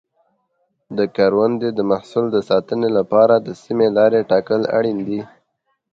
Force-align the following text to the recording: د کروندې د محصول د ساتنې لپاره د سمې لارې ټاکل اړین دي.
د 0.97 0.99
کروندې 1.15 1.69
د 1.73 1.79
محصول 1.91 2.25
د 2.31 2.37
ساتنې 2.49 2.89
لپاره 2.97 3.35
د 3.37 3.49
سمې 3.63 3.87
لارې 3.97 4.27
ټاکل 4.31 4.61
اړین 4.77 4.99
دي. 5.07 5.21